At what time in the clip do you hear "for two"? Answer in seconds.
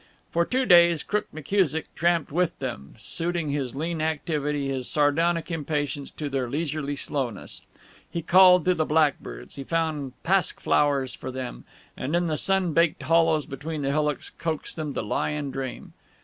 0.31-0.65